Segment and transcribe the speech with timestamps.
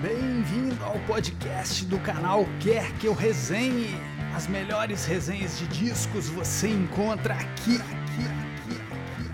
[0.00, 3.96] Bem-vindo ao podcast do canal Quer Que Eu Resenhe.
[4.32, 9.28] As melhores resenhas de discos você encontra aqui, aqui, aqui, aqui.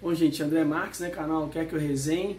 [0.00, 2.38] Bom, gente, André Marques, né, canal Quer Que Eu Resenhe.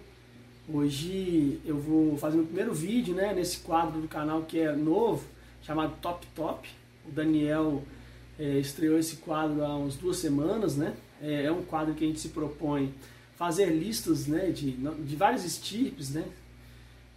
[0.73, 5.25] Hoje eu vou fazer meu primeiro vídeo, né, nesse quadro do canal que é novo,
[5.61, 6.69] chamado Top Top.
[7.05, 7.83] O Daniel
[8.39, 10.95] é, estreou esse quadro há umas duas semanas, né?
[11.21, 12.93] É, é, um quadro que a gente se propõe
[13.35, 16.25] fazer listas, né, de, de vários estirpes, né?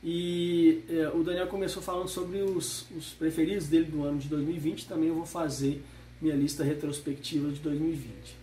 [0.02, 4.86] E é, o Daniel começou falando sobre os, os preferidos dele do ano de 2020,
[4.86, 5.82] também eu vou fazer
[6.20, 8.36] minha lista retrospectiva de 2020.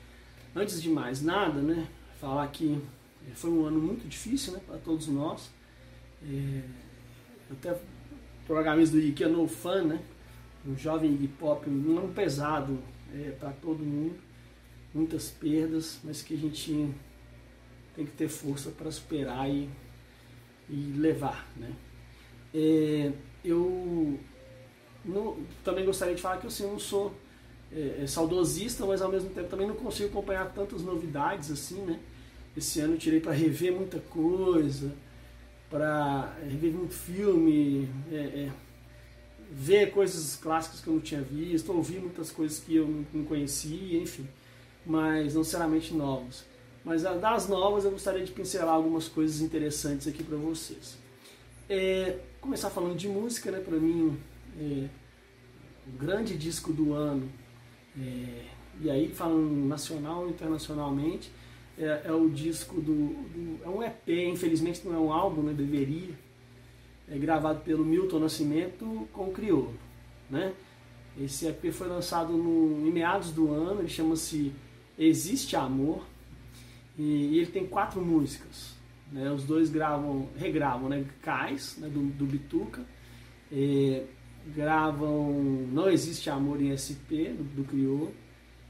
[0.56, 1.88] Antes de mais nada, né,
[2.20, 2.82] falar que
[3.36, 5.52] foi um ano muito difícil, né, para todos nós.
[6.24, 6.62] É,
[7.52, 7.80] até
[8.48, 10.02] tô a camisa do IKEA No Fan, né,
[10.68, 12.80] um jovem hip hop, um ano pesado
[13.14, 14.16] é, para todo mundo,
[14.94, 16.94] muitas perdas, mas que a gente
[17.96, 19.70] tem que ter força para superar e,
[20.70, 21.48] e levar.
[21.56, 21.74] Né?
[22.54, 23.12] É,
[23.44, 24.20] eu
[25.04, 27.14] não, também gostaria de falar que assim, eu não sou
[27.72, 32.00] é, é, saudosista, mas ao mesmo tempo também não consigo acompanhar tantas novidades assim, né?
[32.56, 34.94] Esse ano eu tirei para rever muita coisa,
[35.70, 38.52] para rever muito filme, é, é
[39.50, 44.02] ver coisas clássicas que eu não tinha visto, ouvir muitas coisas que eu não conhecia,
[44.02, 44.28] enfim,
[44.86, 46.46] mas não necessariamente novas.
[46.84, 50.98] Mas das novas eu gostaria de pincelar algumas coisas interessantes aqui para vocês.
[51.70, 53.60] É, começar falando de música, né?
[53.60, 54.18] Para mim,
[54.60, 54.88] é,
[55.88, 57.30] o grande disco do ano,
[58.00, 58.46] é,
[58.82, 61.32] e aí falando nacional e internacionalmente,
[61.78, 65.54] é, é, o disco do, do, É um EP, infelizmente não é um álbum, né?
[65.54, 66.16] Deveria
[67.12, 69.74] é gravado pelo Milton Nascimento com o Criolo.
[70.30, 70.54] Né?
[71.20, 74.54] Esse EP foi lançado no, em meados do ano, ele chama-se
[74.98, 76.04] Existe Amor,
[76.98, 78.74] e, ele tem quatro músicas.
[79.12, 79.30] Né?
[79.32, 81.06] Os dois gravam, regravam né?
[81.22, 81.88] Cais, né?
[81.90, 82.82] do, do Bituca,
[83.52, 84.04] e,
[84.48, 88.14] gravam Não Existe Amor em SP, do, do Criolo,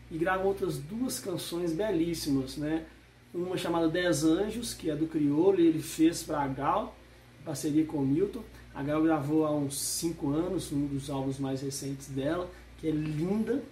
[0.10, 2.86] e gravam outras duas canções belíssimas, né?
[3.34, 6.96] Uma chamada Dez Anjos, que é do Criolo, e ele fez para a Gal,
[7.46, 8.44] parceria com o Milton.
[8.76, 12.92] A Gal gravou há uns 5 anos, um dos álbuns mais recentes dela, que é
[12.92, 13.64] linda.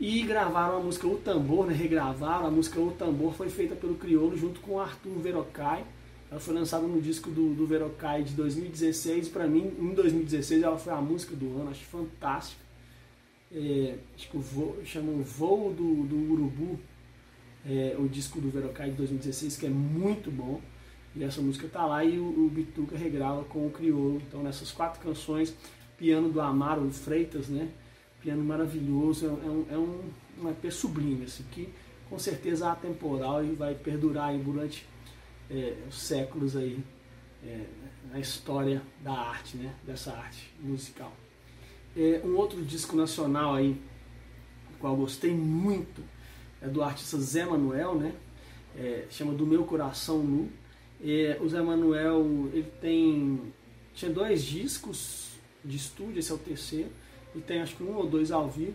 [0.00, 1.74] E gravaram a música O Tambor, né?
[1.74, 2.46] regravaram.
[2.46, 5.84] A música O Tambor foi feita pelo Criolo junto com o Arthur Verocai.
[6.30, 9.28] Ela foi lançada no disco do, do Verocai de 2016.
[9.28, 12.62] Para mim, em 2016, ela foi a música do ano, acho fantástica.
[13.52, 14.78] É, acho que o voo,
[15.22, 16.80] Voo do, do Urubu,
[17.66, 20.62] é, o disco do Verocai de 2016, que é muito bom.
[21.14, 24.22] E essa música tá lá e o, o Bituca regrava com o Criolo.
[24.26, 25.54] Então nessas quatro canções,
[25.98, 27.68] piano do Amaro Freitas, né?
[28.20, 30.10] Piano maravilhoso, é, um, é um,
[30.42, 31.68] um EP sublime, assim, que
[32.08, 34.86] com certeza é atemporal e vai perdurar aí durante
[35.50, 36.78] é, os séculos aí
[37.44, 37.64] é,
[38.10, 39.74] na história da arte, né?
[39.86, 41.12] Dessa arte musical.
[41.96, 43.72] É, um outro disco nacional aí,
[44.70, 46.02] do qual gostei muito,
[46.60, 48.14] é do artista Zé Manuel, né?
[48.76, 50.48] É, chama Do Meu Coração Nu.
[51.02, 53.52] É, o Zé Manuel ele tem
[53.94, 55.30] tinha dois discos
[55.64, 56.90] de estúdio, esse é o terceiro,
[57.34, 58.74] e tem acho que um ou dois ao vivo.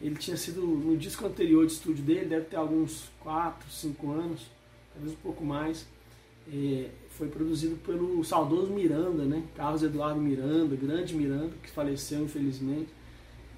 [0.00, 4.46] Ele tinha sido no disco anterior de estúdio dele, deve ter alguns 4, 5 anos,
[4.92, 5.86] talvez um pouco mais.
[6.52, 9.42] É, foi produzido pelo saudoso Miranda, né?
[9.54, 12.88] Carlos Eduardo Miranda, grande Miranda, que faleceu infelizmente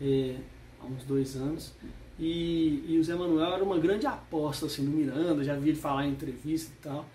[0.00, 0.36] é,
[0.80, 1.72] há uns dois anos.
[2.18, 5.78] E, e o Zé Manuel era uma grande aposta assim, do Miranda, já vi ele
[5.78, 7.06] falar em entrevista e tal.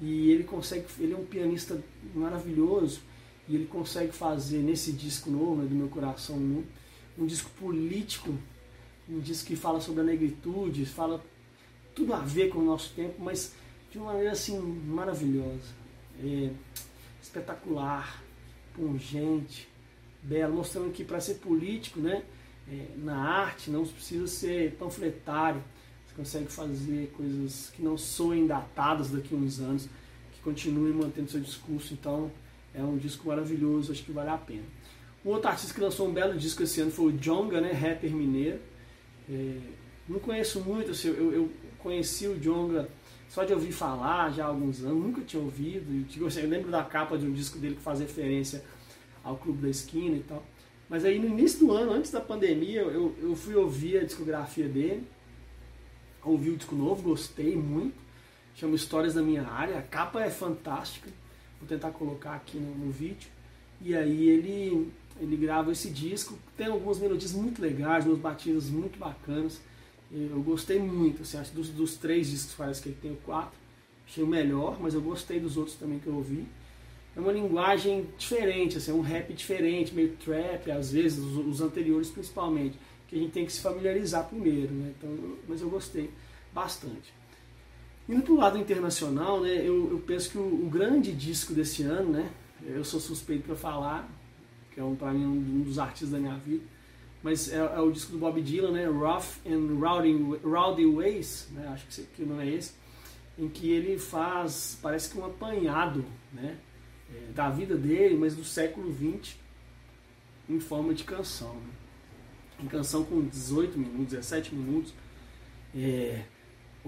[0.00, 1.78] E ele consegue, ele é um pianista
[2.14, 3.00] maravilhoso
[3.48, 6.64] e ele consegue fazer nesse disco novo, né, do meu coração, um,
[7.18, 8.34] um disco político,
[9.08, 11.24] um disco que fala sobre a negritude, fala
[11.94, 13.54] tudo a ver com o nosso tempo, mas
[13.90, 15.74] de uma maneira assim maravilhosa,
[16.22, 16.50] é,
[17.22, 18.22] espetacular,
[18.74, 19.68] pungente,
[20.22, 22.22] bela, mostrando que para ser político, né,
[22.70, 25.62] é, na arte não precisa ser panfletário,
[26.18, 29.88] consegue fazer coisas que não soem datadas daqui a uns anos,
[30.32, 31.94] que continuem mantendo seu discurso.
[31.94, 32.28] Então
[32.74, 34.64] é um disco maravilhoso, acho que vale a pena.
[35.24, 38.10] Um outro artista que lançou um belo disco esse ano foi o Jonga, né, rapper
[38.10, 38.60] mineiro.
[39.28, 39.56] É,
[40.08, 42.88] não conheço muito, assim, eu, eu, conheci o Jonga
[43.28, 46.06] só de ouvir falar já há alguns anos, nunca tinha ouvido.
[46.08, 48.64] Tipo, assim, eu lembro da capa de um disco dele que faz referência
[49.22, 50.44] ao Clube da Esquina e tal.
[50.88, 54.66] Mas aí no início do ano, antes da pandemia, eu, eu fui ouvir a discografia
[54.66, 55.06] dele
[56.28, 57.96] ouvi o disco novo, gostei muito.
[58.54, 59.78] Chama Histórias da Minha Área.
[59.78, 61.10] A capa é fantástica.
[61.60, 63.28] Vou tentar colocar aqui no, no vídeo.
[63.80, 66.38] E aí ele, ele grava esse disco.
[66.56, 69.60] Tem algumas melodias muito legais, umas batidas muito bacanas.
[70.10, 73.58] Eu gostei muito, assim, acho dos, dos três discos parece que ele tem o quatro.
[74.06, 76.46] Achei o melhor, mas eu gostei dos outros também que eu ouvi.
[77.14, 81.60] É uma linguagem diferente, assim, é um rap diferente, meio trap, às vezes, os, os
[81.60, 84.94] anteriores principalmente, que a gente tem que se familiarizar primeiro, né?
[84.96, 86.10] Então, mas eu gostei
[86.54, 87.12] bastante.
[88.08, 91.82] Indo para o lado internacional, né, eu, eu penso que o, o, grande disco desse
[91.82, 92.30] ano, né,
[92.64, 94.08] eu sou suspeito para falar,
[94.72, 96.64] que é um, para mim um dos artistas da minha vida,
[97.22, 101.68] mas é, é, o disco do Bob Dylan, né, Rough and Rowdy, Rowdy Ways, né,
[101.68, 102.72] acho que, que não é esse,
[103.38, 106.02] em que ele faz, parece que um apanhado
[106.32, 106.56] né,
[107.14, 109.36] é, da vida dele, mas do século XX,
[110.48, 111.54] em forma de canção.
[111.54, 111.70] Né?
[112.64, 114.94] Em canção com 18 minutos, 17 minutos,
[115.74, 116.24] é,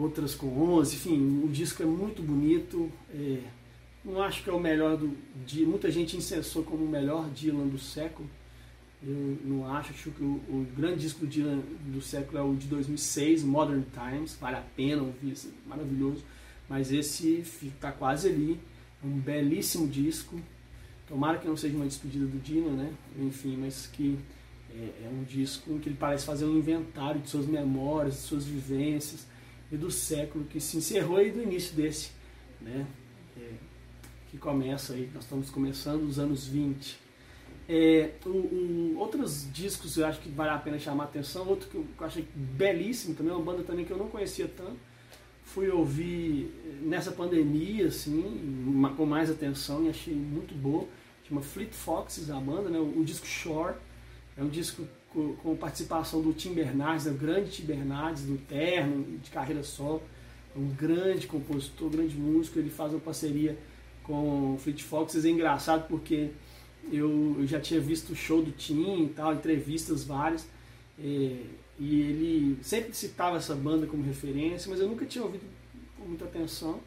[0.01, 2.91] outras com 11, enfim, o disco é muito bonito.
[3.13, 3.41] É,
[4.05, 5.17] não acho que é o melhor do
[5.47, 5.67] dia.
[5.67, 8.29] Muita gente incensou como o melhor Dylan do século.
[9.03, 12.55] Eu não acho, acho que o, o, grande disco do Dylan do século é o
[12.55, 16.23] de 2006, Modern Times, vale a pena ouvir, assim, maravilhoso.
[16.69, 18.61] Mas esse está quase ali,
[19.03, 20.39] é um belíssimo disco.
[21.09, 22.93] Tomara que não seja uma despedida do Dylan, né?
[23.19, 24.19] Enfim, mas que
[24.73, 28.45] é, é um disco que ele parece fazer um inventário de suas memórias, de suas
[28.45, 29.27] vivências
[29.71, 32.11] e do século que se encerrou e do início desse,
[32.61, 32.87] né?
[33.37, 33.53] É,
[34.31, 36.99] que começa aí, nós estamos começando os anos 20.
[37.69, 41.69] É, um, um, outros discos eu acho que vale a pena chamar a atenção, outro
[41.69, 44.77] que eu, achei belíssimo também, uma banda também que eu não conhecia tanto,
[45.45, 46.53] fui ouvir
[46.83, 48.65] nessa pandemia, assim,
[48.97, 50.89] com mais atenção e achei muito boa,
[51.29, 53.77] chama Fleet Foxes a banda, né, o, o disco Shore,
[54.41, 59.31] é um disco com, participação do Tim Bernardes, o grande Tim Bernardes, do Terno, de
[59.31, 60.03] carreira solo.
[60.57, 62.59] É um grande compositor, grande músico.
[62.59, 63.59] Ele faz uma parceria
[64.03, 65.27] com o Fleet Foxes.
[65.27, 66.31] É engraçado porque
[66.91, 70.49] eu, eu já tinha visto o show do Tim e tal, entrevistas várias.
[70.99, 71.37] É,
[71.79, 75.45] e ele sempre citava essa banda como referência, mas eu nunca tinha ouvido
[75.99, 76.81] com muita atenção.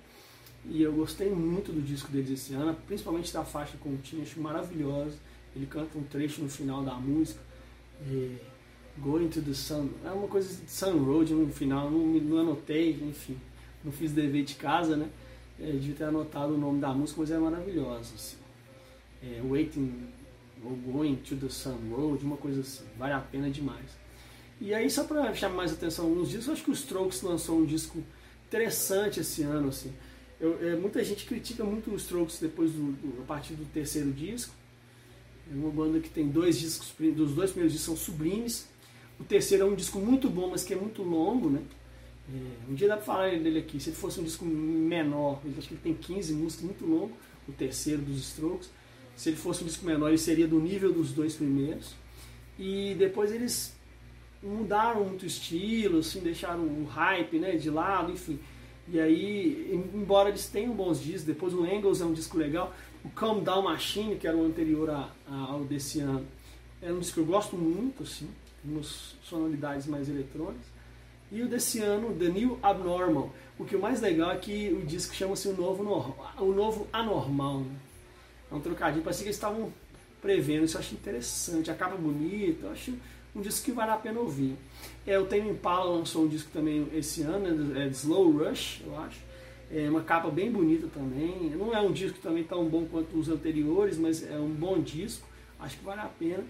[0.66, 4.22] E eu gostei muito do disco deles esse ano, principalmente da faixa com o Tim,
[4.22, 5.18] acho maravilhosa.
[5.56, 7.40] Ele canta um trecho no final da música
[8.10, 8.36] é,
[8.98, 9.90] Going to the Sun.
[10.04, 13.38] É uma coisa de Sun Road no final, não, não anotei, enfim.
[13.84, 15.10] Não fiz dever de casa, né?
[15.60, 18.14] É, devia ter anotado o nome da música, mas é maravilhosa.
[18.16, 18.38] Assim.
[19.22, 20.08] É, Waiting
[20.64, 22.86] ou Going to the Sun Road, uma coisa assim.
[22.98, 24.04] Vale a pena demais.
[24.62, 27.66] E aí, só para chamar mais atenção alguns discos, acho que o Strokes lançou um
[27.66, 28.02] disco
[28.48, 29.70] interessante esse ano.
[29.70, 29.94] Assim.
[30.40, 34.12] Eu, é, muita gente critica muito os Strokes depois do, do, a partir do terceiro
[34.12, 34.54] disco.
[35.54, 38.68] É uma banda que tem dois discos, dos dois primeiros discos são sublimes.
[39.20, 41.62] O terceiro é um disco muito bom, mas que é muito longo, né?
[42.34, 43.80] É, um dia dá pra falar dele aqui.
[43.80, 47.12] Se ele fosse um disco menor, eu acho que ele tem 15 músicas, muito longo,
[47.48, 48.70] o terceiro dos Strokes.
[49.16, 51.94] Se ele fosse um disco menor, ele seria do nível dos dois primeiros.
[52.58, 53.76] E depois eles
[54.42, 58.40] mudaram muito o estilo, assim, deixaram o hype né, de lado, enfim.
[58.88, 63.10] E aí, embora eles tenham bons discos, depois o Angles é um disco legal, o
[63.10, 66.26] Calm Down Machine, que era o anterior a, a, ao desse ano,
[66.82, 68.30] é um disco que eu gosto muito, assim,
[68.64, 70.74] umas sonoridades mais eletrônicas.
[71.32, 73.34] E o desse ano, The New Abnormal.
[73.58, 75.84] O que é o mais legal é que o disco chama-se o novo,
[76.38, 77.62] o novo Anormal.
[77.62, 77.76] Né?
[78.52, 79.74] É um trocadilho, parece que eles estavam
[80.22, 82.94] prevendo, isso eu acho interessante, a capa bonita, eu acho
[83.36, 84.56] um disco que vale a pena ouvir.
[85.06, 88.98] É, o Tame Impala lançou um disco também esse ano, é, é Slow Rush, eu
[89.00, 89.20] acho.
[89.76, 91.50] É uma capa bem bonita também.
[91.58, 95.28] Não é um disco também tão bom quanto os anteriores, mas é um bom disco.
[95.60, 96.44] Acho que vale a pena.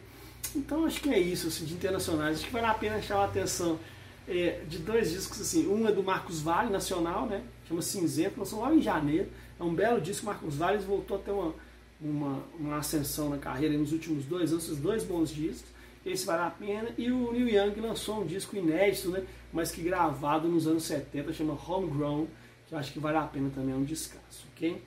[0.53, 2.37] Então acho que é isso, assim, de internacionais.
[2.37, 3.79] Acho que vale a pena chamar a atenção
[4.27, 5.65] é, de dois discos, assim.
[5.67, 7.41] Um é do Marcos Vale, nacional, né?
[7.65, 9.29] Chama Cinzento, lançou lá em janeiro.
[9.57, 10.25] É um belo disco.
[10.25, 11.55] Marcos Vale voltou a ter uma,
[12.01, 15.71] uma, uma ascensão na carreira nos últimos dois anos, esses dois bons discos.
[16.05, 16.89] Esse vale a pena.
[16.97, 19.23] E o Neil Young lançou um disco inédito, né?
[19.53, 22.27] Mas que gravado nos anos 70, chama Homegrown
[22.73, 24.81] eu acho que vale a pena também, é um descanso, ok?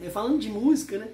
[0.00, 1.08] É, falando de música, né,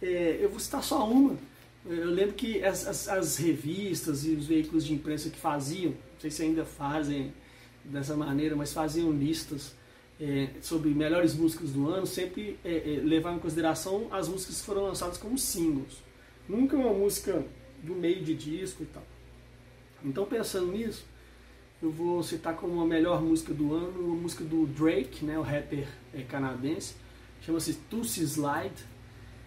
[0.00, 1.36] é, eu vou citar só uma.
[1.84, 6.20] Eu lembro que as, as, as, revistas e os veículos de imprensa que faziam, não
[6.20, 7.34] sei se ainda fazem
[7.84, 9.74] dessa maneira, mas faziam listas
[10.18, 14.64] é, sobre melhores músicas do ano, sempre é, é, levavam em consideração as músicas que
[14.64, 16.02] foram lançadas como singles.
[16.48, 17.44] Nunca uma música
[17.82, 19.04] do meio de disco e tal.
[20.02, 21.04] Então, pensando nisso,
[21.84, 25.42] eu vou citar como a melhor música do ano uma música do Drake, né, o
[25.42, 26.94] rapper é, canadense,
[27.42, 28.94] chama-se Tulsi Slide.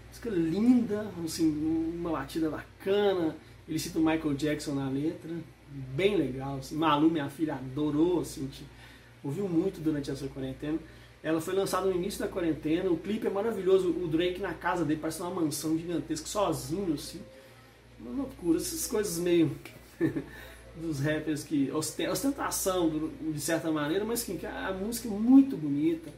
[0.08, 1.48] Música linda, assim,
[1.96, 3.36] uma batida bacana.
[3.68, 5.32] Ele cita o Michael Jackson na letra,
[5.96, 6.58] bem legal.
[6.58, 6.76] Assim.
[6.76, 8.50] Malu, minha filha, adorou, assim,
[9.24, 10.80] ouviu muito durante essa quarentena.
[11.22, 14.86] Ela foi lançada no início da quarentena, o clipe é maravilhoso, o Drake na casa
[14.86, 17.20] dele, parece uma mansão gigantesca, sozinho, assim.
[18.00, 19.52] Uma loucura, essas coisas meio
[20.82, 26.12] dos rappers que ostentação de certa maneira, mas que a música é muito bonita.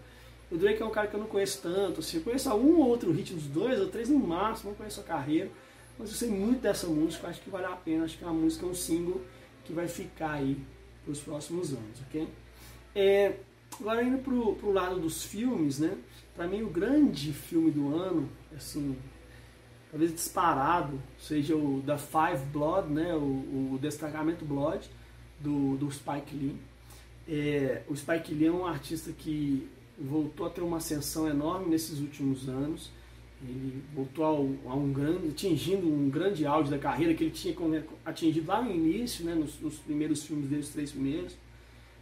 [0.51, 3.11] O Drake é um cara que eu não conheço tanto, assim, eu conheço algum outro
[3.11, 5.49] hit dos dois ou três no máximo, não conheço a carreira,
[5.97, 8.33] mas eu sei muito dessa música, acho que vale a pena, acho que é uma
[8.33, 9.21] música, um single
[9.63, 10.57] que vai ficar aí
[11.03, 12.27] para os próximos anos, ok?
[12.95, 13.35] É,
[13.79, 15.95] agora indo pro, pro lado dos filmes, né?
[16.35, 18.97] Para mim o grande filme do ano, assim,
[19.89, 23.13] talvez disparado, seja o da Five Blood, né?
[23.15, 24.89] O, o Destacamento Blood
[25.39, 26.55] do, do Spike Lee.
[27.27, 29.67] É, o Spike Lee é um artista que
[29.99, 32.91] voltou a ter uma ascensão enorme nesses últimos anos.
[33.41, 34.25] Ele voltou
[34.65, 37.55] a um grande, atingindo um grande auge da carreira que ele tinha
[38.03, 41.35] atingido lá no início, né, nos, nos primeiros filmes dele, os três primeiros.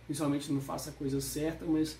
[0.06, 1.98] Principalmente Não Faça a Coisa Certa, mas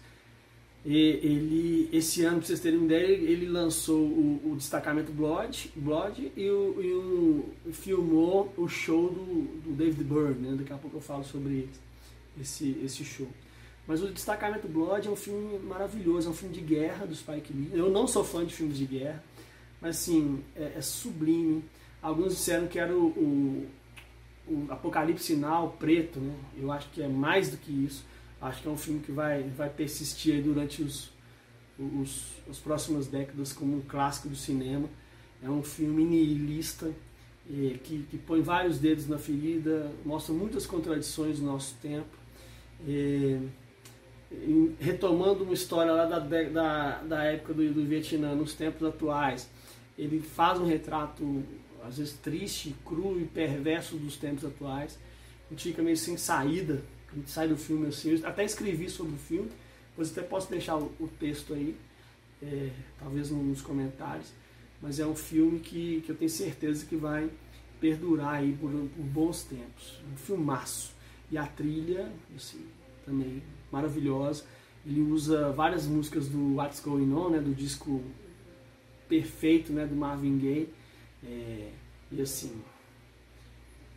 [0.96, 6.32] ele, esse ano, para vocês terem uma ideia, ele lançou o, o Destacamento Blood, Blood
[6.36, 6.94] e, o, e
[7.68, 10.48] o, filmou o show do, do David Byrne.
[10.48, 10.56] Né?
[10.58, 11.68] Daqui a pouco eu falo sobre
[12.40, 13.28] esse, esse show.
[13.86, 17.54] Mas o Destacamento Blood é um filme maravilhoso, é um filme de guerra do Spike
[17.54, 17.72] Lee.
[17.74, 19.24] Eu não sou fã de filmes de guerra,
[19.82, 21.64] mas assim, é, é sublime.
[22.02, 23.68] Alguns disseram que era o, o,
[24.48, 26.34] o, Apocalipse Sinal preto, né?
[26.58, 28.06] Eu acho que é mais do que isso.
[28.42, 31.12] Acho que é um filme que vai, vai persistir durante os,
[31.78, 34.88] os, os próximas décadas como um clássico do cinema.
[35.42, 36.92] É um filme nihilista,
[37.84, 42.18] que, que põe vários dedos na ferida, mostra muitas contradições do nosso tempo.
[42.88, 43.40] É,
[44.80, 49.50] retomando uma história lá da, da, da época do, do Vietnã, nos tempos atuais,
[49.98, 51.44] ele faz um retrato,
[51.84, 55.00] às vezes triste, cru e perverso dos tempos atuais.
[55.48, 58.24] A gente fica meio sem saída, a gente sai do filme assim.
[58.24, 59.50] Até escrevi sobre o filme,
[59.90, 61.76] depois até posso deixar o, o texto aí,
[62.42, 64.32] é, talvez nos comentários.
[64.82, 67.30] Mas é um filme que, que eu tenho certeza que vai
[67.80, 70.00] perdurar aí por, por bons tempos.
[70.12, 70.96] Um filmaço.
[71.32, 72.66] E a trilha, assim,
[73.06, 74.46] também maravilhosa.
[74.86, 78.04] Ele usa várias músicas do What's Going On, né, do disco
[79.10, 80.70] perfeito né, do Marvin Gaye.
[81.24, 81.72] É,
[82.12, 82.62] e assim,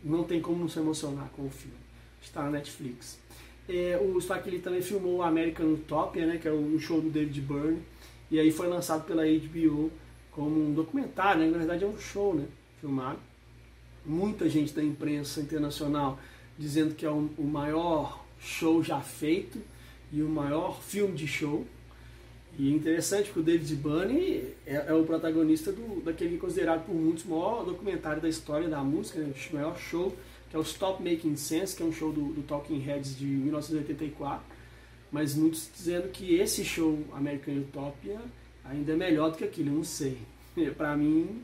[0.03, 1.80] não tem como não se emocionar com o filme.
[2.21, 3.19] Está na Netflix.
[3.67, 7.09] É, o Spike Lee também filmou o American Utopia, né, que é o show do
[7.09, 7.81] David Byrne.
[8.29, 9.91] E aí foi lançado pela HBO
[10.31, 12.45] como um documentário, né, na verdade é um show né,
[12.79, 13.19] filmado.
[14.05, 16.19] Muita gente da imprensa internacional
[16.57, 19.59] dizendo que é o, o maior show já feito
[20.11, 21.65] e o maior filme de show.
[22.57, 26.93] E é interessante porque o David Bunny é, é o protagonista do, daquele considerado por
[26.93, 30.15] muitos o maior documentário da história da música, né, o maior show,
[30.51, 33.25] que é o Stop Making Sense, que é um show do, do Talking Heads de
[33.25, 34.43] 1984.
[35.09, 38.19] Mas muitos dizendo que esse show American Utopia
[38.65, 40.17] ainda é melhor do que aquilo, eu não sei.
[40.75, 41.41] Pra mim,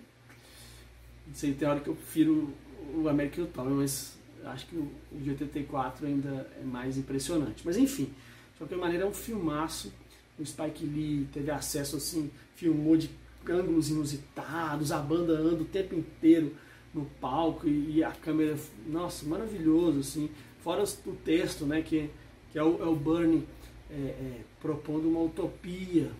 [1.26, 2.54] não sei, tem hora que eu prefiro
[2.94, 7.62] o American Utopia, mas acho que o de 84 ainda é mais impressionante.
[7.64, 8.06] Mas enfim,
[8.52, 9.94] de qualquer maneira, é um filmaço.
[10.38, 13.10] O Spike Lee teve acesso, assim, filmou de
[13.50, 16.54] ângulos inusitados, a banda anda o tempo inteiro
[16.98, 20.30] no palco e, a câmera, nossa, maravilhoso, assim.
[20.60, 22.10] Fora o texto, né, que,
[22.52, 23.48] que é o, é o Bernie
[23.90, 26.12] é, é, propondo uma utopia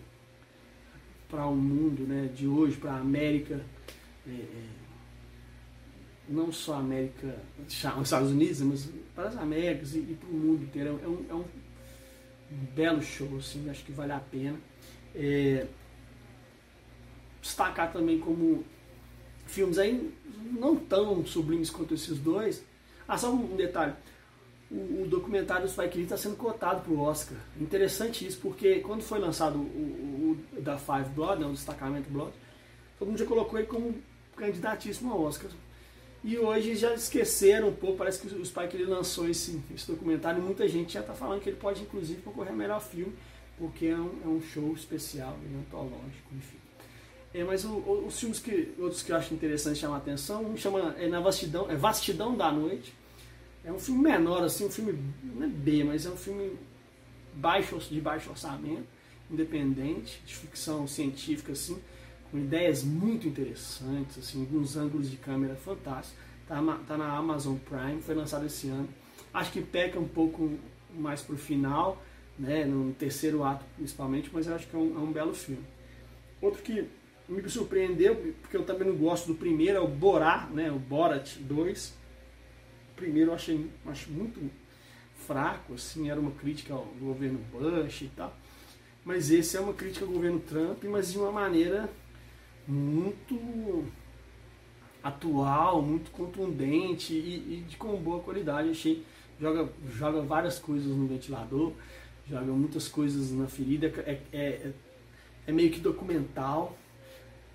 [1.28, 3.60] para o mundo né, de hoje, para a América,
[4.26, 4.64] é, é,
[6.28, 10.32] não só a América, os Estados Unidos, mas para as Américas e, e para o
[10.32, 11.00] mundo inteiro.
[11.02, 11.44] É um, é um
[12.74, 14.58] belo show, assim, acho que vale a pena.
[15.14, 15.66] É,
[17.42, 18.64] destacar também como
[19.48, 20.12] filmes aí
[20.52, 22.62] não tão sublimes quanto esses dois.
[23.06, 23.94] Ah, só um detalhe.
[24.70, 27.38] O, o documentário do Spike Lee está sendo cotado para o Oscar.
[27.58, 32.10] Interessante isso, porque quando foi lançado o, o, o da Five Blood, né, o destacamento
[32.10, 32.32] Blood,
[32.98, 33.94] todo mundo já colocou ele como
[34.36, 35.50] candidatíssimo ao Oscar.
[36.22, 40.40] E hoje já esqueceram um pouco, parece que o Spike ele lançou esse, esse documentário
[40.42, 43.14] e muita gente já está falando que ele pode inclusive concorrer a melhor filme,
[43.56, 46.58] porque é um, é um show especial, antológico, enfim.
[47.34, 50.44] É, mas o, o, os filmes que, outros que eu acho interessante chamar a atenção,
[50.44, 52.94] um chama é Na Vastidão, é Vastidão da Noite.
[53.64, 56.56] É um filme menor, assim, um filme, não é B, mas é um filme
[57.34, 58.86] baixo, de baixo orçamento,
[59.30, 61.78] independente, de ficção científica, assim
[62.30, 66.18] com ideias muito interessantes, assim, alguns ângulos de câmera fantásticos.
[66.46, 68.88] Tá, tá na Amazon Prime, foi lançado esse ano.
[69.32, 70.58] Acho que peca um pouco
[70.94, 72.02] mais pro final,
[72.38, 75.64] né, no terceiro ato principalmente, mas eu acho que é um, é um belo filme.
[76.40, 76.88] Outro que
[77.28, 81.36] me surpreendeu, porque eu também não gosto do primeiro, é o Borat, né, o Borat
[81.38, 81.94] 2.
[82.92, 84.50] O primeiro eu achei acho muito
[85.26, 88.34] fraco, assim, era uma crítica ao governo Bush e tal.
[89.04, 91.88] Mas esse é uma crítica ao governo Trump, mas de uma maneira
[92.66, 93.84] muito
[95.02, 98.70] atual, muito contundente e, e de com boa qualidade.
[98.70, 99.04] Achei
[99.40, 101.72] joga joga várias coisas no ventilador,
[102.28, 103.86] joga muitas coisas na ferida.
[104.06, 104.72] É, é,
[105.46, 106.76] é meio que documental.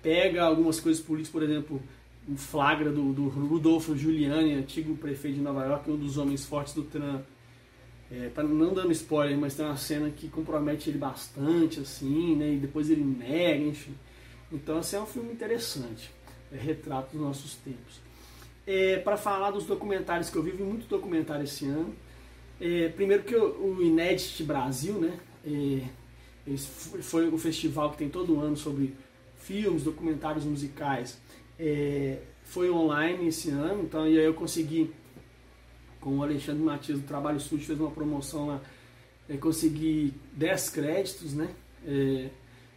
[0.04, 1.82] Pega algumas coisas políticas, por exemplo,
[2.28, 6.74] o flagra do, do Rudolfo Giuliani, antigo prefeito de Nova York, um dos homens fortes
[6.74, 7.22] do Trump.
[8.12, 12.52] É, pra não dando spoiler, mas tem uma cena que compromete ele bastante, assim, né?
[12.52, 13.94] E depois ele nega, enfim.
[14.52, 16.10] Então, assim, é um filme interessante.
[16.52, 18.00] É retrato dos nossos tempos.
[18.66, 21.94] É, para falar dos documentários que eu vi muito documentário esse ano.
[22.60, 25.18] É, primeiro que o, o Inédit Brasil, né?
[25.46, 25.80] É,
[27.00, 28.94] foi o festival que tem todo ano sobre
[29.44, 31.18] filmes, documentários musicais.
[31.58, 34.90] É, foi online esse ano, então e aí eu consegui,
[36.00, 38.60] com o Alexandre Matias do Trabalho Studio, fez uma promoção lá,
[39.28, 41.54] eu consegui 10 créditos, né?
[41.86, 42.28] É,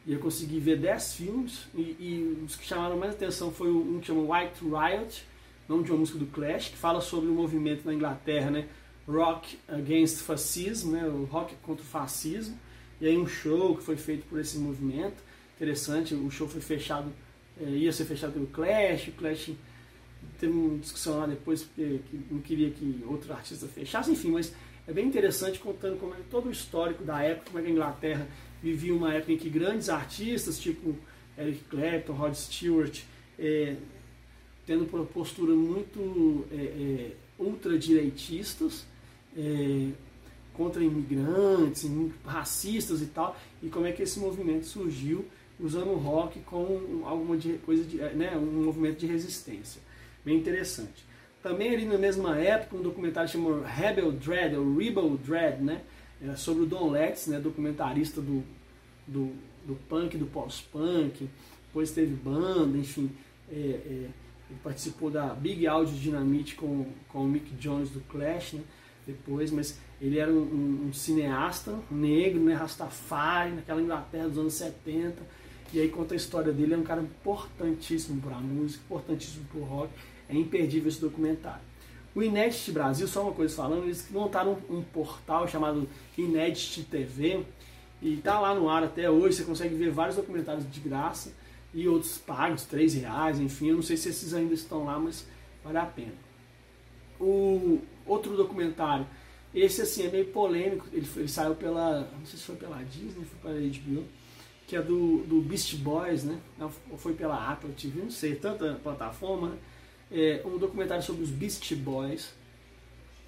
[0.05, 3.99] e eu consegui ver 10 filmes, e, e, os que chamaram mais atenção foi um
[3.99, 5.25] que chama White Riot,
[5.67, 8.67] nome de uma música do Clash, que fala sobre o movimento na Inglaterra, né?
[9.07, 11.05] Rock Against Fascism, né?
[11.05, 12.57] o rock contra o fascismo,
[12.99, 15.23] e aí um show que foi feito por esse movimento,
[15.57, 17.11] interessante, o show foi fechado
[17.59, 19.51] é, ia ser fechado pelo Clash, o Clash
[20.39, 24.53] teve uma discussão lá depois que não queria que outro artista fechasse, enfim, mas
[24.87, 27.71] é bem interessante contando como é todo o histórico da época, como é que a
[27.71, 28.27] Inglaterra
[28.61, 30.95] vivia uma época em que grandes artistas, tipo
[31.37, 33.01] Eric Clapton, Rod Stewart,
[33.39, 33.75] é,
[34.65, 38.85] tendo uma postura muito é, é, ultradireitistas,
[39.35, 39.89] é,
[40.53, 41.87] contra imigrantes,
[42.25, 45.25] racistas e tal, e como é que esse movimento surgiu
[45.59, 49.81] usando o rock com alguma de, coisa de, né, um movimento de resistência.
[50.23, 51.05] Bem interessante.
[51.41, 55.81] Também ali na mesma época, um documentário chamado Rebel Dread, ou Rebel Dread, né,
[56.21, 58.43] é sobre o Don Letts, né, documentarista do,
[59.07, 59.33] do,
[59.65, 61.29] do punk, do pós-punk,
[61.67, 63.11] depois teve banda, enfim,
[63.51, 64.09] é, é,
[64.49, 68.63] ele participou da Big Audio Dynamite com, com o Mick Jones do Clash, né,
[69.05, 74.53] depois, mas ele era um, um, um cineasta negro, né, Rastafari, naquela Inglaterra dos anos
[74.53, 75.15] 70,
[75.73, 79.59] e aí conta a história dele, é um cara importantíssimo para a música, importantíssimo para
[79.59, 79.93] o rock,
[80.29, 81.61] é imperdível esse documentário.
[82.15, 85.87] O Inédit Brasil, só uma coisa falando, eles montaram um, portal chamado
[86.17, 87.43] Inédit TV,
[88.01, 91.31] e está lá no ar até hoje, você consegue ver vários documentários de graça,
[91.73, 95.27] e outros pagos, 3 reais, enfim, eu não sei se esses ainda estão lá, mas
[95.63, 96.13] vale a pena.
[97.19, 99.05] O outro documentário,
[99.53, 102.83] esse assim é meio polêmico, ele, foi, ele saiu pela, não sei se foi pela
[102.83, 104.03] Disney, foi pela HBO,
[104.67, 106.37] que é do, do Beast Boys, né?
[106.59, 109.49] Ou foi pela Apple TV, não sei, tanta plataforma.
[109.49, 109.57] Né?
[110.11, 112.33] É um documentário sobre os Beast Boys.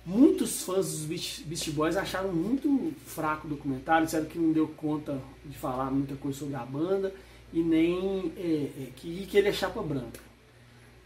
[0.05, 5.21] Muitos fãs dos Beast, Boys acharam muito fraco o documentário, disseram que não deu conta
[5.45, 7.13] de falar muita coisa sobre a banda
[7.53, 10.19] e nem é, é, que, que ele é chapa branca.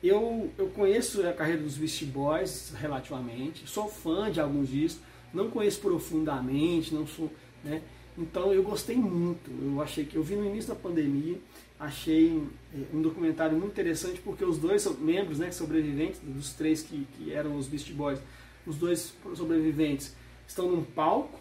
[0.01, 5.49] Eu, eu conheço a carreira dos Beast Boys relativamente, sou fã de alguns discos, não
[5.49, 7.31] conheço profundamente, não sou,
[7.63, 7.81] né?
[8.17, 9.49] Então eu gostei muito.
[9.61, 11.39] Eu achei que eu vi no início da pandemia,
[11.79, 12.41] achei
[12.73, 17.33] é, um documentário muito interessante porque os dois membros, né, sobreviventes dos três que, que
[17.33, 18.19] eram os Beast Boys,
[18.65, 20.15] os dois sobreviventes
[20.47, 21.39] estão num palco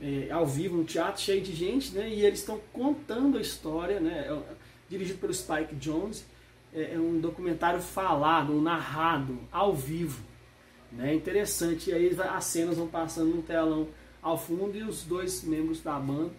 [0.00, 4.00] é, ao vivo, no teatro cheio de gente, né, e eles estão contando a história,
[4.00, 4.42] né, é,
[4.88, 6.24] dirigido pelo Spike Jones.
[6.72, 10.22] É, é um documentário falado, narrado, ao vivo.
[10.92, 11.90] Né, interessante.
[11.90, 13.88] E aí as cenas vão passando no telão
[14.24, 16.32] ao fundo e os dois membros da banda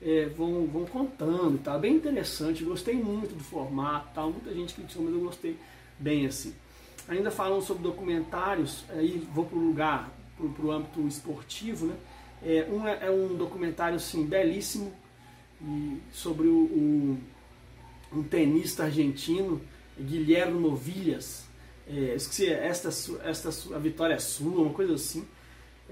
[0.00, 5.04] é, vão, vão contando, tá bem interessante, gostei muito do formato, tal, muita gente criticou,
[5.04, 5.58] mas eu gostei
[5.98, 6.54] bem assim.
[7.08, 11.96] Ainda falando sobre documentários, aí vou para o lugar, para o âmbito esportivo, né?
[12.44, 14.92] É, um é, é, um documentário assim, belíssimo
[15.60, 17.18] e sobre o, o,
[18.12, 19.60] um tenista argentino,
[19.98, 21.44] Guilherme Novilhas.
[21.88, 22.88] É, esqueci, esta,
[23.24, 25.26] esta a vitória é sua, uma coisa assim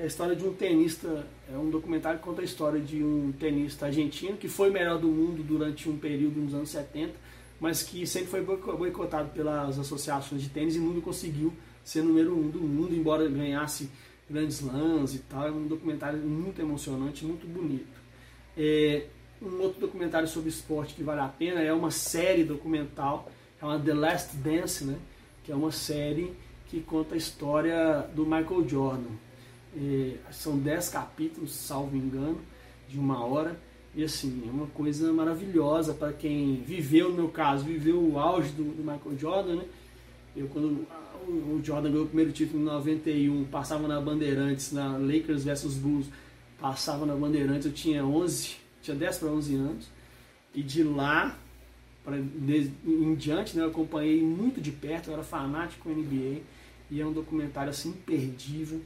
[0.00, 3.32] é a história de um tenista, é um documentário que conta a história de um
[3.38, 7.12] tenista argentino que foi melhor do mundo durante um período nos anos 70,
[7.60, 11.52] mas que sempre foi boicotado pelas associações de tênis e nunca conseguiu
[11.84, 13.90] ser número um do mundo, embora ganhasse
[14.28, 15.46] grandes lãs e tal.
[15.46, 18.00] É um documentário muito emocionante, muito bonito.
[18.56, 19.04] É,
[19.42, 23.92] um outro documentário sobre esporte que vale a pena é uma série documental chamada The
[23.92, 24.96] Last Dance, né?
[25.44, 26.32] que é uma série
[26.68, 29.29] que conta a história do Michael Jordan
[29.76, 32.40] é, são 10 capítulos, salvo engano,
[32.88, 33.58] de uma hora.
[33.94, 38.50] E assim, é uma coisa maravilhosa para quem viveu, no meu caso, viveu o auge
[38.50, 39.64] do, do Michael Jordan, né?
[40.36, 40.86] Eu quando
[41.28, 46.06] o Jordan ganhou o primeiro título em 91, passava na Bandeirantes, na Lakers versus Bulls,
[46.58, 49.88] passava na Bandeirantes, eu tinha 11, tinha 10 para 11 anos.
[50.54, 51.38] E de lá
[52.04, 56.40] pra, de, em diante, né, eu acompanhei muito de perto, eu era fanático NBA
[56.90, 58.80] e é um documentário assim imperdível.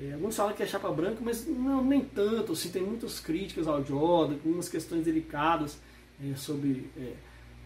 [0.00, 3.68] É, alguns falam que é chapa branca, mas não, nem tanto, assim, tem muitas críticas
[3.68, 5.78] ao Jordan, algumas questões delicadas
[6.24, 7.12] é, sobre é,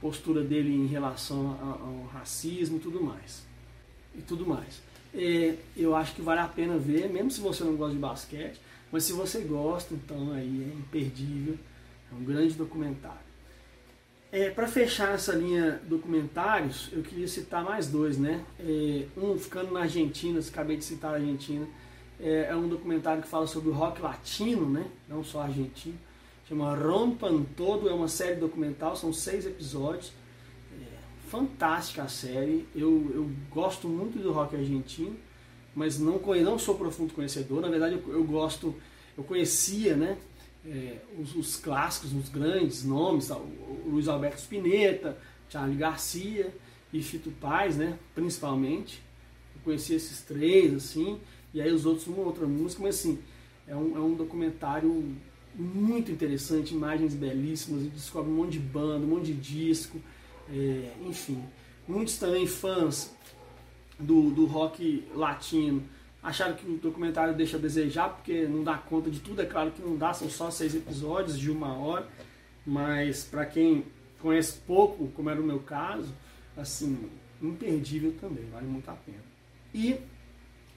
[0.00, 3.46] postura dele em relação ao, racismo e tudo mais.
[4.16, 4.82] E tudo mais.
[5.14, 8.60] É, eu acho que vale a pena ver, mesmo se você não gosta de basquete,
[8.90, 11.56] mas se você gosta, então aí é imperdível,
[12.10, 13.24] é um grande documentário.
[14.32, 18.44] É, Para fechar essa linha documentários, eu queria citar mais dois, né?
[18.58, 21.64] É, um ficando na Argentina, acabei de citar a Argentina,
[22.20, 24.86] é, é, um documentário que fala sobre o rock latino, né?
[25.08, 25.98] Não só argentino.
[26.48, 30.12] Chama Rompan Todo, é uma série documental, são seis episódios.
[30.72, 30.84] É,
[31.28, 32.66] fantástica a série.
[32.74, 35.16] Eu, eu gosto muito do rock argentino,
[35.74, 37.60] mas não, não sou profundo conhecedor.
[37.60, 38.74] Na verdade, eu, eu gosto,
[39.16, 40.18] eu conhecia, né?
[40.66, 43.36] é, os, os, clássicos, os grandes nomes, tá?
[43.36, 46.54] o Luiz Alberto Spinetta, Charlie Garcia
[46.92, 49.02] e Fito Paz, né, principalmente.
[49.54, 51.20] Eu conheci esses três, assim,
[51.54, 53.18] e aí os outros uma outra música, mas assim,
[53.66, 55.16] é um, é um documentário
[55.54, 60.00] muito interessante, imagens belíssimas, descobre um monte de banda, um monte de disco,
[60.50, 61.42] é, enfim.
[61.86, 63.14] Muitos também fãs
[63.98, 65.82] do, do rock latino
[66.22, 69.70] acharam que o documentário deixa a desejar, porque não dá conta de tudo, é claro
[69.70, 72.08] que não dá, são só seis episódios de uma hora,
[72.66, 73.84] mas para quem
[74.18, 76.12] conhece pouco, como era o meu caso,
[76.56, 77.10] assim,
[77.42, 79.22] imperdível também, vale muito a pena.
[79.74, 80.00] E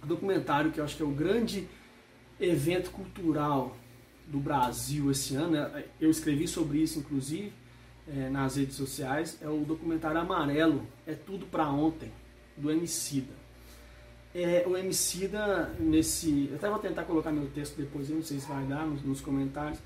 [0.07, 1.67] documentário que eu acho que é o grande
[2.39, 3.75] evento cultural
[4.27, 7.53] do Brasil esse ano, né, eu escrevi sobre isso inclusive
[8.07, 12.11] é, nas redes sociais, é o documentário Amarelo, É Tudo Pra Ontem,
[12.55, 13.47] do Emicida
[14.37, 16.47] é, o Emicida, nesse.
[16.51, 19.19] Eu até vou tentar colocar meu texto depois, não sei se vai dar nos, nos
[19.19, 19.79] comentários.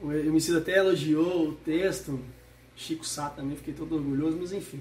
[0.00, 2.20] O Emicida até elogiou o texto,
[2.76, 4.80] Chico Sá também, fiquei todo orgulhoso, mas enfim.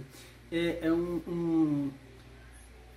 [0.51, 1.91] É, é um, um,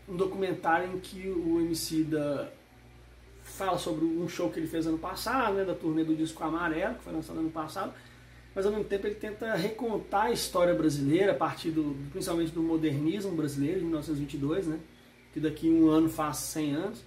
[0.08, 2.52] um, documentário em que o Emicida
[3.42, 6.94] fala sobre um show que ele fez ano passado, né, da turnê do disco Amarelo,
[6.94, 7.92] que foi lançado ano passado,
[8.54, 12.62] mas ao mesmo tempo ele tenta recontar a história brasileira a partir do, principalmente do
[12.62, 14.80] modernismo brasileiro de 1922, né?
[15.32, 17.04] que daqui um ano faz 100 anos,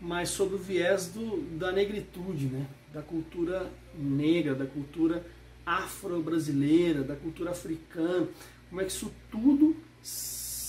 [0.00, 2.66] mas sobre o viés do, da negritude, né?
[2.92, 5.24] da cultura negra, da cultura
[5.64, 8.26] afro-brasileira, da cultura africana,
[8.68, 9.76] como é que isso tudo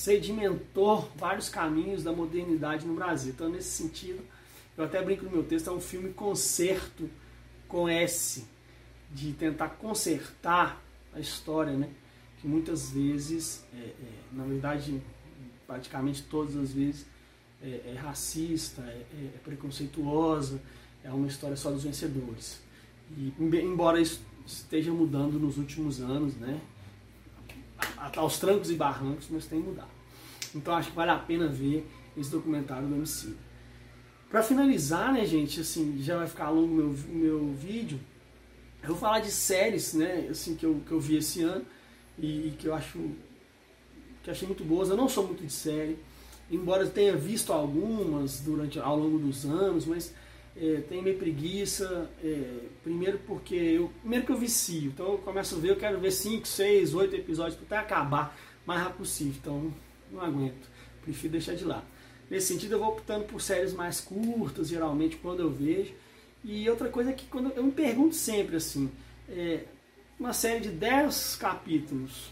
[0.01, 3.31] sedimentou vários caminhos da modernidade no Brasil.
[3.33, 4.19] Então, nesse sentido,
[4.75, 7.07] eu até brinco no meu texto, é um filme concerto
[7.67, 8.43] com S,
[9.11, 10.81] de tentar consertar
[11.13, 11.87] a história, né?
[12.39, 13.93] que muitas vezes, é, é,
[14.31, 14.99] na verdade,
[15.67, 17.05] praticamente todas as vezes
[17.61, 20.59] é, é racista, é, é, preconceituosa,
[21.03, 22.59] é uma história só dos vencedores.
[23.15, 26.59] E embora isso esteja mudando nos últimos anos, né,
[28.15, 29.89] aos trancos e barrancos, mas tem mudado.
[30.55, 31.87] Então acho que vale a pena ver
[32.17, 33.33] esse documentário do MC.
[34.29, 37.99] Para finalizar, né, gente, assim, já vai ficar longo meu, meu vídeo.
[38.81, 41.65] Eu vou falar de séries, né, assim, que eu, que eu vi esse ano
[42.17, 42.97] e, e que eu acho
[44.23, 44.89] que achei muito boas.
[44.89, 45.97] Eu não sou muito de série,
[46.49, 50.13] embora tenha visto algumas durante ao longo dos anos, mas
[50.61, 52.09] é, tenho meio preguiça.
[52.23, 55.99] É, primeiro porque eu primeiro que eu vicio, então eu começo a ver, eu quero
[55.99, 59.33] ver 5, 6, 8 episódios até acabar mais rápido possível.
[59.41, 59.73] Então
[60.11, 60.69] não aguento,
[61.01, 61.85] prefiro deixar de lado.
[62.29, 65.93] Nesse sentido, eu vou optando por séries mais curtas, geralmente, quando eu vejo.
[66.43, 68.89] E outra coisa é que quando eu me pergunto sempre assim,
[69.27, 69.65] é,
[70.17, 72.31] uma série de 10 capítulos,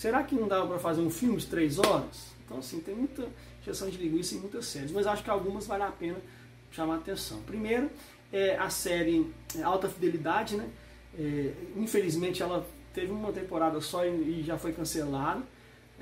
[0.00, 2.32] Será que não dava para fazer um filme de três horas?
[2.42, 3.28] Então, assim, tem muita
[3.60, 6.16] injeção de linguiça em muitas séries, mas acho que algumas vale a pena
[6.70, 7.42] chamar a atenção.
[7.42, 7.90] Primeiro,
[8.32, 9.30] é a série
[9.62, 10.68] Alta Fidelidade, né?
[11.18, 15.42] É, infelizmente, ela teve uma temporada só e, e já foi cancelada.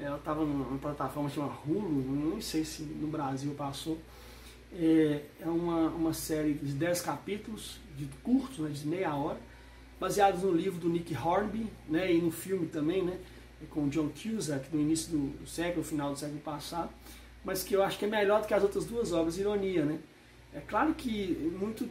[0.00, 3.98] Ela estava numa plataforma chamada Hulu, não sei se no Brasil passou.
[4.72, 9.40] É, é uma, uma série de 10 capítulos, de curtos, né, de meia hora,
[9.98, 13.18] baseados no livro do Nick Hornby, né, e no filme também, né,
[13.70, 16.90] com John Cusack do início do século, final do século passado,
[17.44, 19.98] mas que eu acho que é melhor do que as outras duas obras, ironia, né?
[20.52, 21.88] É claro que muito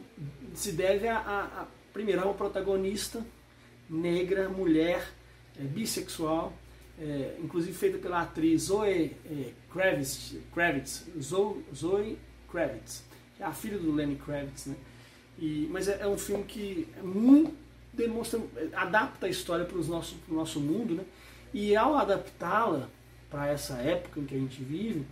[0.54, 3.24] se deve a, a, a primeiro, a uma protagonista
[3.88, 5.12] negra, mulher,
[5.58, 6.52] é, bissexual,
[6.98, 12.18] é, inclusive feita pela atriz Zoe é, Kravitz, Kravitz Zoe, Zoe
[12.50, 13.04] Kravitz,
[13.36, 14.76] que é a filha do Lenny Kravitz, né?
[15.38, 17.54] E, mas é, é um filme que é muito
[17.98, 18.40] demonstra,
[18.74, 21.04] adapta a história para o nosso, nosso mundo, né?
[21.52, 22.88] E ao adaptá-la
[23.28, 25.04] para essa época em que a gente vive,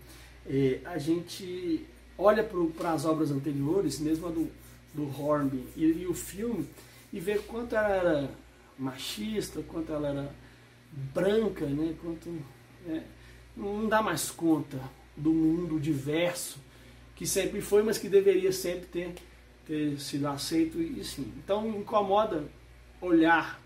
[0.46, 1.84] é, a gente
[2.18, 4.50] olha para as obras anteriores, mesmo a do,
[4.94, 6.68] do Hornby e, e, o filme,
[7.12, 8.30] e vê quanto ela era
[8.78, 10.34] machista, quanto ela era
[11.14, 11.94] branca, né?
[12.00, 12.30] Quanto,
[12.88, 13.02] é,
[13.56, 14.80] não dá mais conta
[15.16, 16.58] do mundo diverso
[17.14, 19.14] que sempre foi, mas que deveria sempre ter,
[19.66, 21.32] ter sido aceito e sim.
[21.38, 22.44] Então incomoda
[23.00, 23.60] olhar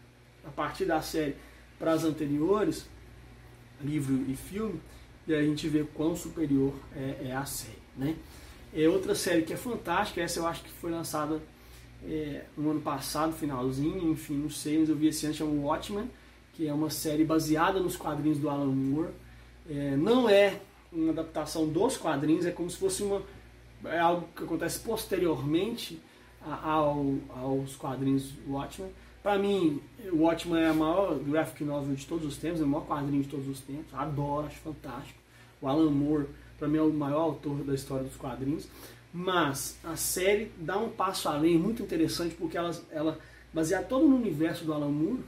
[0.44, 1.34] a partir da série
[1.78, 2.86] para as anteriores,
[3.82, 4.80] livro e filme,
[5.26, 7.79] e a gente vê quão superior é, é a série.
[7.96, 8.16] Né?
[8.74, 11.40] É outra série que é fantástica, essa eu acho que foi lançada
[12.04, 16.10] é, no ano passado, finalzinho, enfim, não sei, mas eu vi esse ano, chama Watchmen,
[16.54, 19.10] que é uma série baseada nos quadrinhos do Alan Moore.
[19.68, 20.60] É, não é
[20.92, 23.22] uma adaptação dos quadrinhos, é como se fosse uma
[23.84, 26.00] é algo que acontece posteriormente
[26.42, 28.90] ao, aos quadrinhos Watchmen.
[29.22, 29.80] Para mim,
[30.12, 33.28] Watchmen é a maior graphic novel de todos os tempos, é o maior quadrinho de
[33.28, 33.92] todos os tempos.
[33.92, 35.18] Adoro, acho fantástico.
[35.60, 36.26] O Alan Moore,
[36.60, 38.68] para mim, é o maior autor da história dos quadrinhos.
[39.12, 43.18] Mas a série dá um passo além, muito interessante, porque ela, ela
[43.52, 45.24] baseada todo no universo do Alan Moore.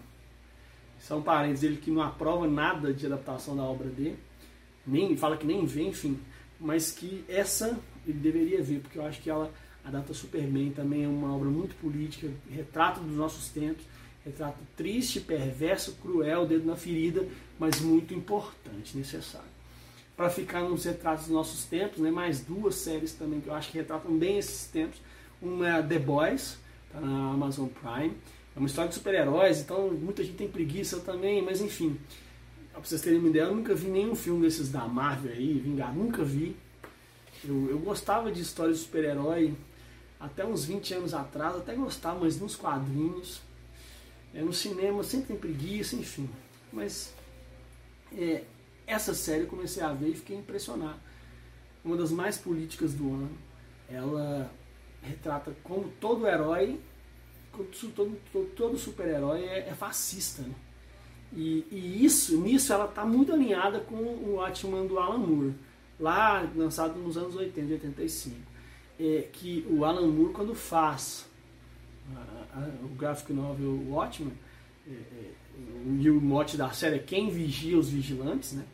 [1.01, 4.19] São parentes dele que não aprova nada de adaptação da obra dele.
[4.87, 6.21] Nem, fala que nem vê, enfim.
[6.61, 9.51] Mas que essa ele deveria ver, porque eu acho que ela
[9.85, 10.71] adapta super bem.
[10.71, 13.85] Também é uma obra muito política, retrato dos nossos tempos,
[14.25, 17.27] retrato triste, perverso, cruel, dedo na ferida,
[17.59, 19.52] mas muito importante, necessário.
[20.17, 23.71] Para ficar nos retratos dos nossos tempos, né, mais duas séries também que eu acho
[23.71, 25.01] que retratam bem esses tempos.
[25.41, 26.59] Uma é The Boys,
[26.93, 28.15] tá na Amazon Prime.
[28.55, 31.99] É uma história de super-heróis, então muita gente tem preguiça também, mas enfim.
[32.71, 35.95] Pra vocês terem uma ideia, eu nunca vi nenhum filme desses da Marvel aí, Vingar,
[35.95, 36.55] nunca vi.
[37.45, 39.55] Eu, eu gostava de histórias de super-herói
[40.21, 43.41] até uns 20 anos atrás, até gostava, mas nos quadrinhos,
[44.33, 46.31] é, no cinema sempre tem preguiça, enfim.
[46.73, 47.13] Mas
[48.17, 48.45] é,
[48.93, 50.99] essa série eu comecei a ver e fiquei impressionado.
[51.85, 53.31] Uma das mais políticas do ano.
[53.89, 54.51] Ela
[55.03, 56.79] retrata como todo herói,
[57.53, 60.43] todo, todo, todo super-herói é, é, fascista.
[60.43, 60.55] Né?
[61.35, 65.55] E, e, isso, nisso ela está muito alinhada com o Watchman do Alan Moore
[65.99, 68.37] lá lançado nos anos 80, 85,
[68.99, 71.27] é que o Alan Moore, quando faz
[72.15, 74.33] a, a, o graphic novel Watchmen,
[74.87, 75.31] é, é,
[76.01, 78.65] e o mote da série é quem vigia os vigilantes, né?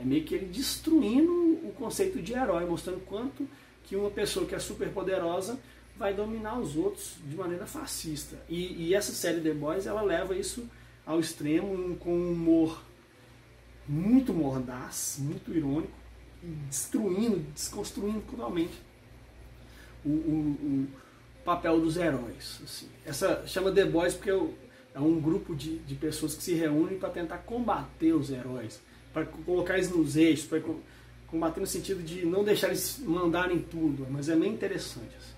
[0.00, 1.32] É meio que ele destruindo
[1.62, 3.46] o conceito de herói, mostrando quanto
[3.84, 5.58] que uma pessoa que é super poderosa
[5.96, 8.38] vai dominar os outros de maneira fascista.
[8.48, 10.66] E, e essa série The Boys, ela leva isso
[11.04, 12.82] ao extremo com um humor
[13.86, 15.92] muito mordaz, muito irônico,
[16.68, 18.80] destruindo, desconstruindo totalmente
[20.04, 20.88] o, o, o
[21.44, 22.60] papel dos heróis.
[22.64, 22.88] Assim.
[23.04, 24.30] Essa chama The Boys porque
[24.94, 28.80] é um grupo de, de pessoas que se reúnem para tentar combater os heróis,
[29.12, 30.62] para colocar eles nos eixos, para
[31.26, 35.14] combater no sentido de não deixar eles mandarem tudo, mas é bem interessante.
[35.16, 35.34] Assim.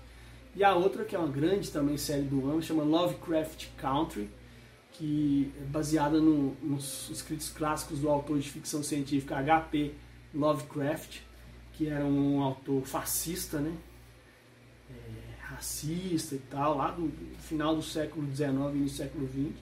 [0.55, 4.29] E a outra, que é uma grande também série do ano, chama Lovecraft Country,
[4.91, 9.93] que é baseada no, nos escritos clássicos do autor de ficção científica H.P.
[10.33, 11.21] Lovecraft,
[11.73, 13.75] que era um autor fascista, né?
[14.91, 19.59] É, racista e tal, lá do, final do século XIX e do século XX,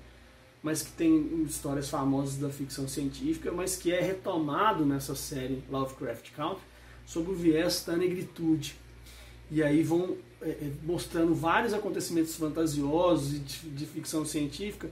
[0.61, 6.31] mas que tem histórias famosas da ficção científica, mas que é retomado nessa série Lovecraft
[6.31, 6.63] Country
[7.05, 8.75] sobre o viés da negritude.
[9.49, 14.89] E aí vão é, é mostrando vários acontecimentos fantasiosos de, de ficção científica,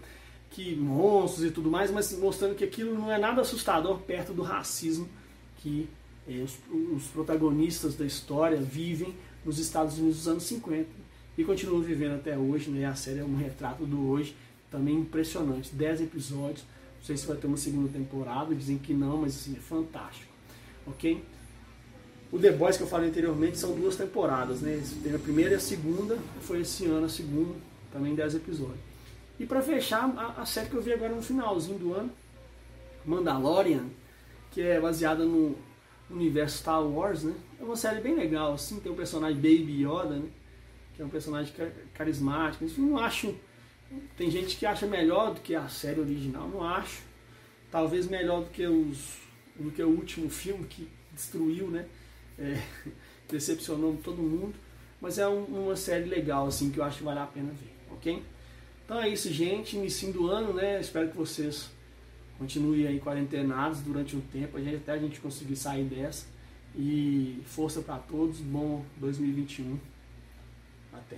[0.52, 4.42] que monstros e tudo mais, mas mostrando que aquilo não é nada assustador perto do
[4.42, 5.08] racismo
[5.60, 5.88] que
[6.28, 6.58] eh, os,
[6.96, 9.14] os, protagonistas da história vivem
[9.46, 10.88] nos Estados Unidos dos anos 50
[11.38, 12.70] e continuam vivendo até hoje.
[12.70, 12.86] Né?
[12.86, 14.36] A série é um retrato do hoje,
[14.70, 15.74] também impressionante.
[15.74, 16.64] Dez episódios,
[16.98, 20.32] não sei se vai ter uma segunda temporada, dizem que não, mas assim, é fantástico.
[20.86, 21.24] Ok?
[22.32, 24.82] O The Boys que eu falei anteriormente são duas temporadas, né?
[25.02, 27.56] Tem a primeira e a segunda, foi esse ano a segunda,
[27.92, 28.80] também 10 episódios.
[29.40, 32.12] E para fechar, a, a, série que eu vi agora no finalzinho do ano,
[33.06, 33.86] Mandalorian,
[34.52, 35.56] que é baseada no
[36.10, 37.34] universo Star Wars, né?
[37.60, 40.30] É uma série bem legal, assim, tem o personagem Baby Yoda, né?
[40.96, 41.54] Que é um personagem
[41.94, 42.66] carismático.
[42.66, 43.34] Enfim, não acho.
[44.16, 47.02] Tem gente que acha melhor do que a série original, não acho.
[47.72, 49.18] Talvez melhor do que os
[49.56, 51.86] do que o último filme que destruiu, né?
[52.38, 52.62] É,
[53.30, 54.54] decepcionou todo mundo.
[55.02, 57.74] Mas é um, uma série legal, assim, que eu acho que vale a pena ver,
[57.92, 58.22] ok?
[58.86, 59.78] Então é isso, gente.
[59.78, 60.80] Início do ano, né?
[60.80, 61.70] Espero que vocês
[62.38, 66.26] continue aí quarentenados durante um tempo, até a gente conseguir sair dessa.
[66.76, 69.78] E força para todos, bom 2021.
[70.94, 71.18] Até.